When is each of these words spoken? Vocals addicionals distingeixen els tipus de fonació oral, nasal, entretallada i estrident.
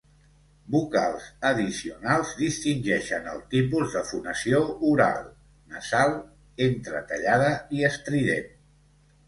Vocals 0.75 1.27
addicionals 1.49 2.31
distingeixen 2.39 3.29
els 3.35 3.45
tipus 3.53 3.93
de 3.97 4.03
fonació 4.13 4.63
oral, 4.95 5.21
nasal, 5.77 6.17
entretallada 6.71 7.55
i 7.79 7.89
estrident. 7.95 8.53